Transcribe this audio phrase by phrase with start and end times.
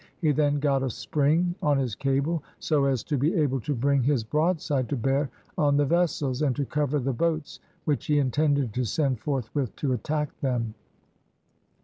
[0.19, 4.01] He then got a spring on his cable, so as to be able to bring
[4.01, 8.73] his broadside to bear on the vessels, and to cover the boats which he intended
[8.73, 10.73] to send forthwith to attack them.